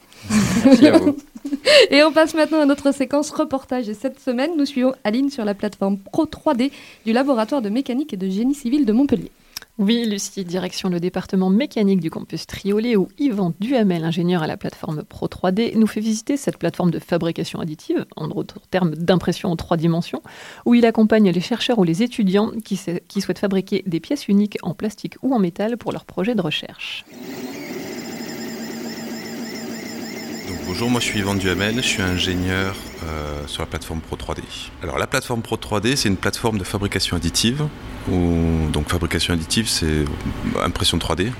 [0.64, 1.16] Merci à vous.
[1.90, 3.88] et on passe maintenant à notre séquence reportage.
[3.88, 6.72] Et cette semaine, nous suivons Aline sur la plateforme Pro 3D
[7.06, 9.30] du laboratoire de mécanique et de génie civil de Montpellier.
[9.80, 14.58] Oui, Lucie, direction le département mécanique du campus Triolet où Yvan Duhamel, ingénieur à la
[14.58, 19.50] plateforme Pro 3D, nous fait visiter cette plateforme de fabrication additive, en d'autres termes d'impression
[19.50, 20.22] en trois dimensions,
[20.66, 24.58] où il accompagne les chercheurs ou les étudiants qui, qui souhaitent fabriquer des pièces uniques
[24.60, 27.06] en plastique ou en métal pour leur projet de recherche.
[30.66, 34.42] Bonjour, moi je suis Yvan Duhamel, je suis ingénieur euh, sur la plateforme Pro 3D.
[34.82, 37.66] Alors la plateforme Pro 3D, c'est une plateforme de fabrication additive.
[38.08, 40.04] donc fabrication additive, c'est
[40.62, 41.32] impression 3D.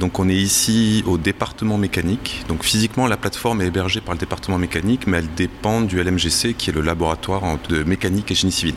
[0.00, 2.44] Donc on est ici au département mécanique.
[2.48, 6.54] Donc physiquement, la plateforme est hébergée par le département mécanique, mais elle dépend du LMGC,
[6.54, 8.74] qui est le laboratoire de mécanique et génie civil.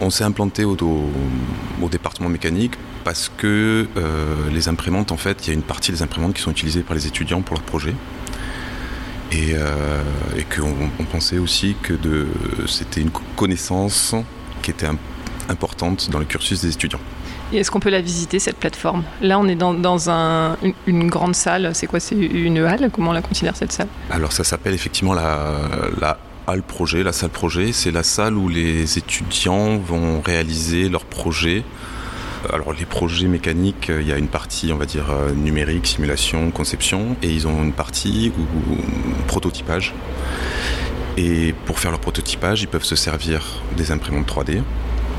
[0.00, 0.76] On s'est implanté au,
[1.90, 2.72] département mécanique
[3.04, 6.42] parce que euh, les imprimantes, en fait, il y a une partie des imprimantes qui
[6.42, 7.94] sont utilisées par les étudiants pour leur projet.
[9.32, 10.02] Et, euh,
[10.54, 11.94] qu'on pensait aussi que
[12.66, 14.14] c'était une connaissance
[14.62, 14.88] qui était
[15.48, 17.00] importante dans le cursus des étudiants.
[17.52, 19.02] Et est-ce qu'on peut la visiter, cette plateforme?
[19.20, 19.74] Là, on est dans,
[20.86, 21.70] une, grande salle.
[21.74, 21.98] C'est quoi?
[21.98, 22.90] C'est une halle?
[22.92, 23.88] Comment on la considère, cette salle?
[24.10, 25.56] Alors, ça s'appelle effectivement la,
[26.00, 27.72] la halle projet, la salle projet.
[27.72, 31.64] C'est la salle où les étudiants vont réaliser leurs projets
[32.52, 35.86] alors les projets mécaniques, euh, il y a une partie, on va dire, euh, numérique,
[35.86, 38.76] simulation, conception, et ils ont une partie où,
[39.26, 39.94] prototypage.
[41.16, 44.62] Et pour faire leur prototypage, ils peuvent se servir des imprimantes 3D.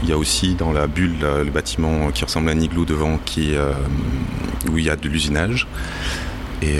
[0.04, 3.20] Il y a aussi dans la bulle le bâtiment qui ressemble à un igloo devant
[3.24, 3.74] qui, euh,
[4.72, 5.68] où il y a de l'usinage.
[6.64, 6.78] Et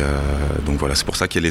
[0.64, 1.50] donc voilà, c'est pour ça que les,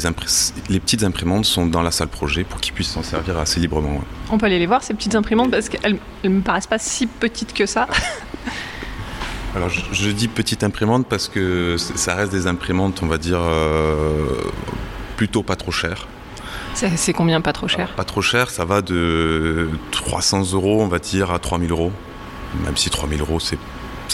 [0.69, 4.03] les, petites imprimantes sont dans la salle projet pour qu'ils puissent s'en servir assez librement.
[4.31, 7.09] On peut aller les voir, ces petites imprimantes, parce qu'elles ne me paraissent pas si
[7.09, 7.89] petites que ça.
[9.57, 14.43] Alors je, dis petite imprimante parce que ça reste des imprimantes, on va dire, euh,
[15.17, 16.07] plutôt pas trop chères.
[16.75, 21.01] C'est combien pas trop cher Pas trop cher, ça va de 300 euros, on va
[21.01, 21.93] dire, à 3000 euros.
[22.65, 23.57] Même si 3000 euros, ça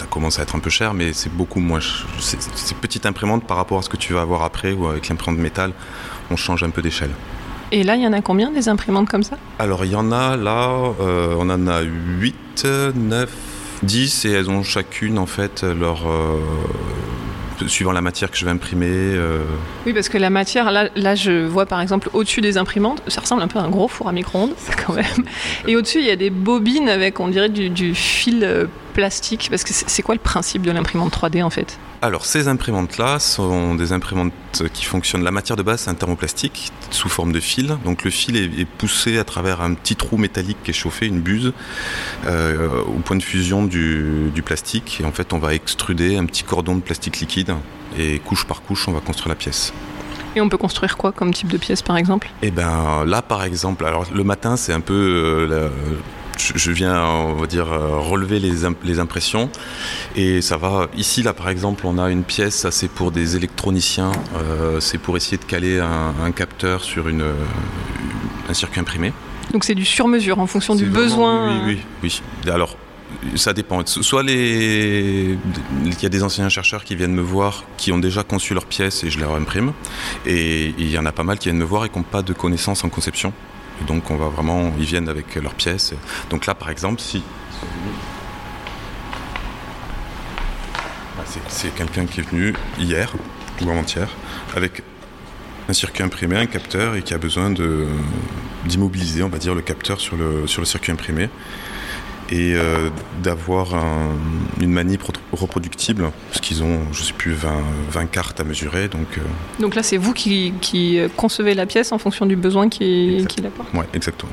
[0.09, 1.79] commence à être un peu cher, mais c'est beaucoup moins.
[2.19, 5.39] C'est petite imprimante par rapport à ce que tu vas avoir après ou avec l'imprimante
[5.39, 5.71] métal,
[6.31, 7.11] on change un peu d'échelle.
[7.71, 9.37] Et là, il y en a combien des imprimantes comme ça?
[9.59, 13.29] Alors, il y en a là, euh, on en a 8, 9,
[13.83, 16.39] 10 et elles ont chacune en fait leur euh,
[17.65, 18.87] suivant la matière que je vais imprimer.
[18.91, 19.43] Euh.
[19.85, 23.41] Oui, parce que la matière, là, je vois par exemple au-dessus des imprimantes, ça ressemble
[23.41, 24.53] un peu à un gros four à micro-ondes,
[24.85, 25.05] quand même.
[25.67, 28.65] Et au-dessus, il y a des bobines avec, on dirait, du, du fil euh,
[28.97, 29.47] plastique.
[29.51, 31.77] Parce que c'est quoi le principe de l'imprimante 3D en fait?
[32.01, 34.33] Alors ces imprimantes-là sont des imprimantes
[34.73, 35.23] qui fonctionnent.
[35.23, 37.77] La matière de base, c'est un thermoplastique sous forme de fil.
[37.85, 41.21] Donc le fil est, poussé à travers un petit trou métallique qui est chauffé, une
[41.21, 41.53] buse,
[42.25, 44.99] euh, au point de fusion du, plastique.
[44.99, 47.53] Et en fait, on va extruder un petit cordon de plastique liquide
[47.99, 49.73] et couche par couche, on va construire la pièce.
[50.35, 52.29] Et on peut construire quoi comme type de pièce par exemple?
[52.41, 55.69] Eh ben là par exemple, alors le matin c'est un peu euh,
[56.37, 59.49] je viens, on va dire, euh, relever les, les, impressions.
[60.15, 60.87] Et ça va.
[60.95, 64.11] Ici, là, par exemple, on a une pièce, ça c'est pour des électroniciens.
[64.35, 67.25] Euh, c'est pour essayer de caler un, capteur sur une,
[68.49, 69.13] un circuit imprimé.
[69.51, 71.65] Donc c'est du sur-mesure en fonction du besoin.
[71.65, 72.51] Oui, oui, oui.
[72.51, 72.75] Alors,
[73.35, 73.85] ça dépend.
[73.85, 75.37] Soit les,
[75.85, 78.65] il y a des anciens chercheurs qui viennent me voir, qui ont déjà conçu leur
[78.65, 79.73] pièce et je leur imprime.
[80.25, 82.21] Et il y en a pas mal qui viennent me voir et qui n'ont pas
[82.21, 83.33] de connaissances en conception
[83.85, 85.93] donc on va vraiment, ils viennent avec leurs pièces.
[86.29, 87.23] Donc là par exemple, si
[91.49, 93.13] c'est quelqu'un qui est venu hier
[93.61, 94.07] ou avant-hier
[94.55, 94.81] avec
[95.69, 97.53] un circuit imprimé, un capteur et qui a besoin
[98.65, 101.29] d'immobiliser, on va dire, le capteur sur le circuit imprimé.
[102.29, 102.89] Et euh,
[103.23, 104.09] d'avoir un-
[104.59, 107.51] une manip re- reproductible, parce qu'ils ont, je sais plus, 20,
[107.91, 109.21] 20 cartes à mesurer, donc euh,
[109.61, 113.25] Donc là, c'est vous qui, qui euh, concevez la pièce en fonction du besoin qui-
[113.29, 113.73] qu'il apporte.
[113.73, 114.31] ouais, exactement.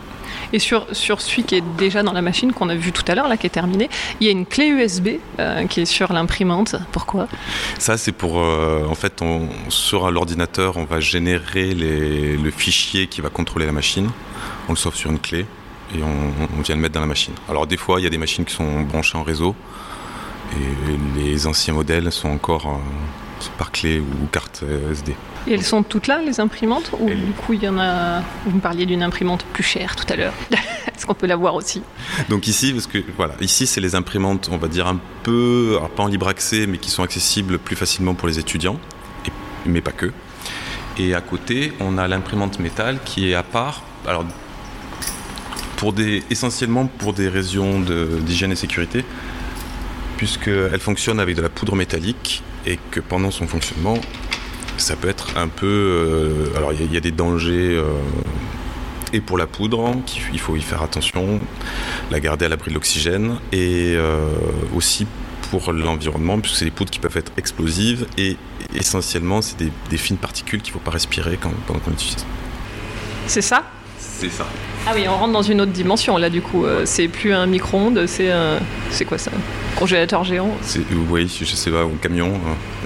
[0.53, 3.15] Et sur, sur celui qui est déjà dans la machine, qu'on a vu tout à
[3.15, 3.89] l'heure, là, qui est terminé,
[4.21, 6.77] il y a une clé USB euh, qui est sur l'imprimante.
[6.93, 7.29] Pourquoi?
[7.79, 13.21] Ça, c'est pour, en fait, on, sur l'ordinateur, on va générer les- le fichier qui
[13.21, 14.11] va contrôler la machine,
[14.69, 15.47] on le sauve sur une clé,
[15.95, 17.35] et on, on vient le mettre dans la machine.
[17.49, 19.55] Alors des fois, il y a des machines qui sont branchées en réseau,
[20.53, 25.15] et les anciens modèles sont encore euh, par clé ou carte euh, SD.
[25.47, 28.23] Et elles sont toutes là, les imprimantes Ou du coup, il y en a.
[28.47, 30.33] Vous me parliez d'une imprimante plus chère tout à l'heure.
[30.51, 31.83] Est-ce qu'on peut la voir aussi?
[32.31, 35.91] Donc ici, parce que voilà, ici c'est les imprimantes, on va dire un peu, alors
[35.91, 38.79] pas en libre accès, mais qui sont accessibles plus facilement pour les étudiants,
[39.27, 39.31] et-
[39.69, 40.13] mais pas que.
[40.99, 43.83] Et à côté, on a l'imprimante métal qui est à part.
[44.07, 44.25] Alors
[46.31, 49.05] essentiellement pour des raisons d'hygiène et sécurité,
[50.17, 53.99] puisqu'elle fonctionne avec de la poudre métallique et que pendant son fonctionnement,
[54.77, 55.67] ça peut être un peu.
[55.67, 57.77] euh, alors il y a- des dangers.
[57.77, 57.85] euh,
[59.13, 61.39] et pour la poudre, qu'il- il faut y faire attention,
[62.11, 64.27] la garder à l'abri de l'oxygène, et euh,
[64.75, 65.07] aussi
[65.51, 68.37] pour l'environnement, puisque c'est des poudres qui peuvent être explosives, et
[68.75, 72.27] essentiellement, c'est des, fines particules qu'il ne faut pas respirer pendant qu'on utilise.
[73.29, 73.63] C'est ça?
[74.31, 74.47] C'est ça.
[74.87, 76.67] Ah oui, on rentre dans une autre dimension là, du coup.
[76.67, 78.59] Euh, c'est plus un micro-ondes, c'est un.
[78.91, 80.51] C'est quoi ça Un congélateur géant?
[80.61, 82.33] C'est, oui, je sais pas, un camion.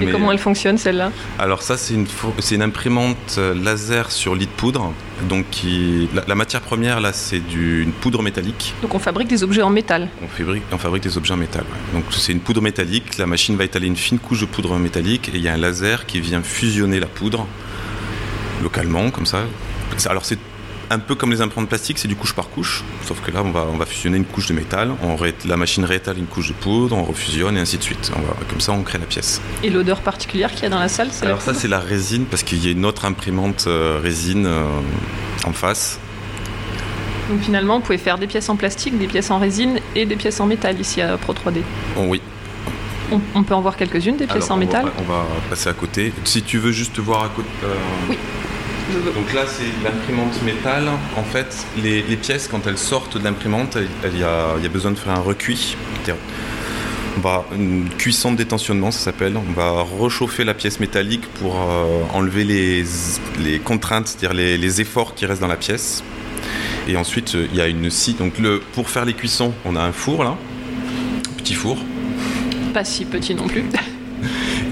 [0.00, 1.10] Et Mais- comment elle fonctionne celle-là?
[1.40, 4.92] Alors ça, c'est une, fo- c'est une imprimante euh, laser sur lit de poudre.
[5.28, 8.74] Donc qui, la, la matière première, là, c'est du- une poudre métallique.
[8.82, 10.08] Donc on fabrique des objets en métal.
[10.22, 11.62] On fabrique, on fabrique des objets en métal.
[11.62, 12.00] ouais.
[12.00, 13.18] Donc c'est une poudre métallique.
[13.18, 15.58] La machine va étaler une fine couche de poudre métallique et il y a un
[15.58, 17.46] laser qui vient fusionner la poudre
[18.62, 19.40] localement, comme ça.
[20.08, 20.38] Alors c'est
[20.90, 22.82] un peu comme les imprimantes plastiques, c'est du couche par couche.
[23.06, 24.92] Sauf que là, on va, on va fusionner une couche de métal.
[25.02, 28.10] On ré- la machine réétale une couche de poudre, on refusionne et ainsi de suite.
[28.16, 29.40] On va- comme ça, on crée la pièce.
[29.62, 31.80] Et l'odeur particulière qu'il y a dans la salle, c'est la Alors ça, c'est la
[31.80, 34.64] résine parce qu'il y a une autre imprimante euh, résine euh,
[35.44, 35.98] en face.
[37.30, 40.16] Donc finalement, vous pouvez faire des pièces en plastique, des pièces en résine et des
[40.16, 41.60] pièces en métal ici à Pro 3D.
[41.98, 42.22] Oh, oui.
[43.12, 45.26] On, on peut en voir quelques-unes des pièces Alors, en on va- métal on va
[45.50, 46.12] passer à côté.
[46.24, 47.48] Si tu veux juste voir à côté.
[47.64, 47.74] euh,
[48.08, 48.18] Oui.
[48.88, 50.88] Donc là, c'est l'imprimante métal.
[51.16, 55.12] En fait, les, pièces, quand elles sortent de l'imprimante, il y, a, besoin de faire
[55.12, 55.76] un recuit.
[57.16, 59.36] On va, une cuisson de détentionnement, ça s'appelle.
[59.36, 62.84] On va rechauffer la pièce métallique pour euh, enlever les,
[63.58, 66.02] contraintes, c'est-à-dire les, les efforts qui restent dans la pièce.
[66.88, 68.14] Et ensuite, il y a une scie.
[68.14, 70.36] Donc, le, pour faire les cuissons, on a un four là,
[71.36, 71.76] petit four.
[72.72, 73.64] Pas si petit non plus.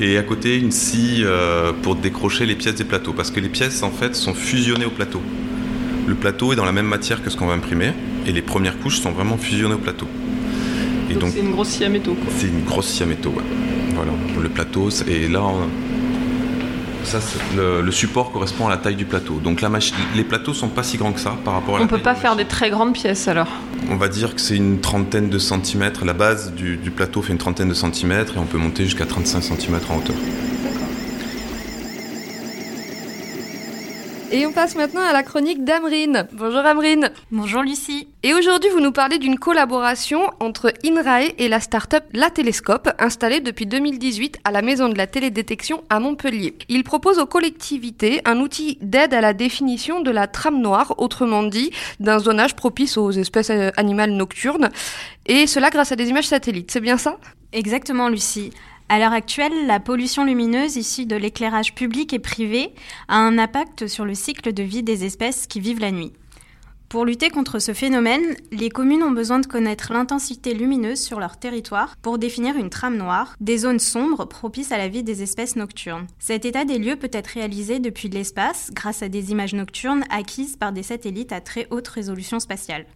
[0.00, 3.12] Et à côté, une scie euh, pour décrocher les pièces des plateaux.
[3.12, 5.22] Parce que les pièces, en fait, sont fusionnées au plateau.
[6.06, 7.92] Le plateau est dans la même matière que ce qu'on va imprimer.
[8.26, 10.06] Et les premières couches sont vraiment fusionnées au plateau.
[11.11, 12.14] Et Donc c'est une grosse scie à métaux.
[12.14, 12.32] Quoi.
[12.37, 13.42] c'est une grosse scie à métaux, ouais.
[13.94, 14.88] Voilà, le plateau.
[15.09, 15.68] Et là, on-
[17.07, 17.19] ça,
[17.57, 19.40] le, le support correspond à la taille du plateau.
[19.42, 19.71] Donc la
[20.14, 22.14] les plateaux sont pas si grands que ça par rapport à la On peut pas
[22.14, 23.49] faire des très grandes pièces alors.
[23.90, 26.05] on va dire que c'est une trentaine de centimètres.
[26.05, 29.07] La base du, du plateau fait une trentaine de centimètres et on peut monter jusqu'à
[29.07, 30.16] 35 centimètres en hauteur.
[34.37, 36.29] Et on passe maintenant à la chronique d'Amrine.
[36.35, 37.11] Bonjour Amrine.
[37.33, 38.07] Bonjour Lucie.
[38.22, 43.40] Et aujourd'hui, vous nous parlez d'une collaboration entre INRAE et la start-up La Télescope, installée
[43.40, 46.55] depuis 2018 à la Maison de la Télédétection à Montpellier.
[46.68, 51.42] Il propose aux collectivités un outil d'aide à la définition de la trame noire, autrement
[51.42, 54.68] dit, d'un zonage propice aux espèces euh, animales nocturnes,
[55.25, 56.70] et cela grâce à des images satellites.
[56.70, 57.16] C'est bien ça?
[57.55, 58.53] Exactement Lucie.
[58.88, 62.72] À l'heure actuelle, la pollution lumineuse issue de l'éclairage public et privé
[63.09, 66.12] a un impact sur le cycle de vie des espèces qui vivent la nuit.
[66.88, 71.37] Pour lutter contre ce phénomène, les communes ont besoin de connaître l'intensité lumineuse sur leur
[71.37, 75.57] territoire pour définir une trame noire, des zones sombres propices à la vie des espèces
[75.57, 76.07] nocturnes.
[76.20, 80.57] Cet état des lieux peut être réalisé depuis l'espace grâce à des images nocturnes acquises
[80.57, 82.87] par des satellites à très haute résolution spatiale.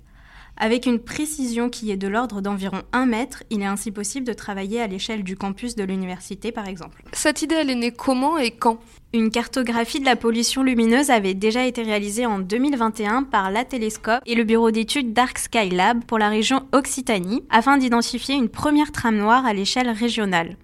[0.62, 4.34] Avec une précision qui est de l'ordre d'environ 1 mètre, il est ainsi possible de
[4.34, 7.02] travailler à l'échelle du campus de l'université par exemple.
[7.14, 8.78] Cette idée, elle est née comment et quand?
[9.14, 14.20] Une cartographie de la pollution lumineuse avait déjà été réalisée en 2021 par la Télescope
[14.26, 18.92] et le bureau d'études Dark Sky Lab pour la région Occitanie afin d'identifier une première
[18.92, 20.58] trame noire à l'échelle régionale.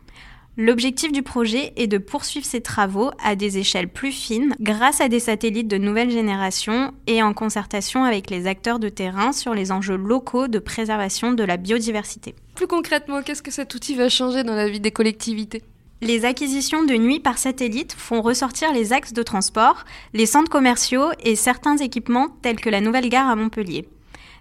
[0.59, 5.09] L'objectif du projet est de poursuivre ces travaux à des échelles plus fines grâce à
[5.09, 9.71] des satellites de nouvelle génération et en concertation avec les acteurs de terrain sur les
[9.71, 12.35] enjeux locaux de préservation de la biodiversité.
[12.55, 15.63] Plus concrètement, qu'est-ce que cet outil va changer dans la vie des collectivités?
[16.01, 21.11] Les acquisitions de nuit par satellite font ressortir les axes de transport, les centres commerciaux
[21.23, 23.87] et certains équipements tels que la nouvelle gare à Montpellier.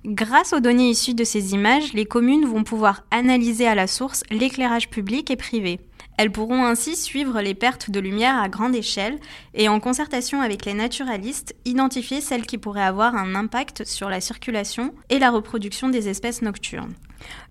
[0.06, 4.23] Grâce aux données issues de ces images, les communes vont pouvoir analyser à la source
[4.32, 5.80] l'éclairage public et privé.
[6.17, 9.19] Elles pourront ainsi suivre les pertes de lumière à grande échelle
[9.54, 14.21] et en concertation avec les naturalistes, identifier celles qui pourraient avoir un impact sur la
[14.21, 16.93] circulation et la reproduction des espèces nocturnes.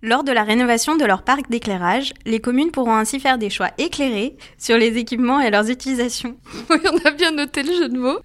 [0.03, 3.71] Lors de la rénovation de leur parc d'éclairage, les communes pourront ainsi faire des choix
[3.79, 6.37] éclairés sur les équipements et leurs utilisations.
[6.71, 8.19] Oui, on a bien noté le jeu de mots.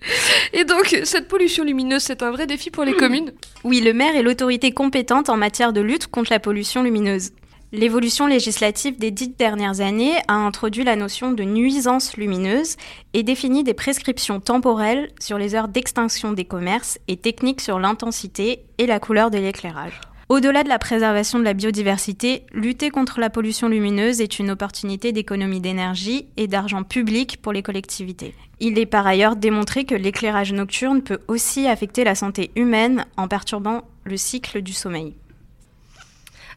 [0.54, 3.32] Et donc, cette pollution lumineuse, c'est un vrai défi pour les communes
[3.63, 7.32] Oui, le maire est l'autorité compétente en matière de lutte contre la pollution lumineuse.
[7.71, 12.77] L'évolution législative des dix dernières années a introduit la notion de nuisance lumineuse
[13.13, 18.63] et défini des prescriptions temporelles sur les heures d'extinction des commerces et techniques sur l'intensité
[18.79, 20.01] et la couleur de l'éclairage.
[20.29, 25.12] Au-delà de la préservation de la biodiversité, lutter contre la pollution lumineuse est une opportunité
[25.12, 28.34] d'économie d'énergie et d'argent public pour les collectivités.
[28.60, 33.27] Il est par ailleurs démontré que l'éclairage nocturne peut aussi affecter la santé humaine en
[33.27, 35.13] perturbant le cycle du sommeil.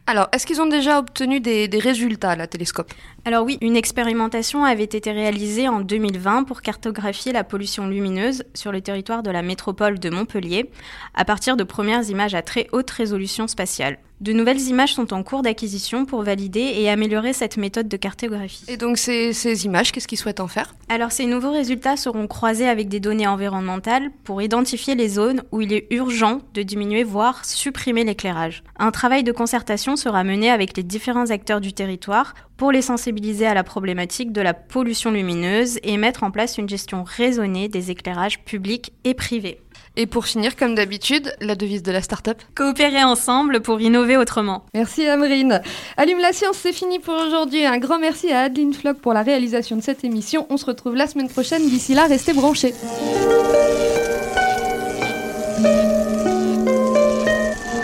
[0.05, 2.91] Alors, est-ce qu'ils ont déjà obtenu des, résultats la télescope?
[3.23, 8.73] Alors oui, une expérimentation avait été réalisée en 2020 pour cartographier la pollution lumineuse sur
[8.73, 10.69] le territoire de la métropole de Montpellier
[11.13, 13.97] à partir de premières images à très haute résolution spatiale.
[14.23, 18.63] De nouvelles images sont en cours d'acquisition pour valider et améliorer cette méthode de cartographie.
[18.69, 20.75] Et donc ces, ces images, qu'est-ce qu'ils souhaitent en faire?
[20.87, 25.59] Alors ces nouveaux résultats seront croisés avec des données environnementales pour identifier les zones où
[25.59, 28.63] il est urgent de diminuer, voire supprimer l'éclairage.
[28.79, 33.45] Un travail de concertation sera mené avec les différents acteurs du territoire pour les sensibiliser
[33.45, 37.91] à la problématique de la pollution lumineuse et mettre en place une gestion raisonnée des
[37.91, 39.59] éclairages publics et privés.
[39.95, 44.65] Et pour finir, comme d'habitude, la devise de la start-up Coopérer ensemble pour innover autrement.
[44.73, 45.61] Merci Amrine.
[45.97, 47.65] Allume la science, c'est fini pour aujourd'hui.
[47.65, 50.47] Un grand merci à Adeline Flock pour la réalisation de cette émission.
[50.49, 51.69] On se retrouve la semaine prochaine.
[51.69, 52.73] D'ici là, restez branchés.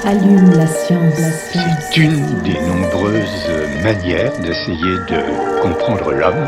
[0.04, 1.20] Allume la science.
[1.54, 3.50] C'est une des nombreuses
[3.84, 6.48] manières d'essayer de comprendre l'homme.